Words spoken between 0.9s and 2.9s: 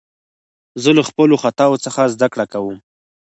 له خپلو خطاوو څخه زدکړه کوم.